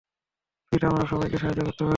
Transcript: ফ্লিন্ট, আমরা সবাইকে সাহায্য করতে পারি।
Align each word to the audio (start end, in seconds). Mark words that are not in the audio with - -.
ফ্লিন্ট, 0.65 0.83
আমরা 0.89 1.05
সবাইকে 1.05 1.37
সাহায্য 1.37 1.61
করতে 1.61 1.81
পারি। 1.83 1.89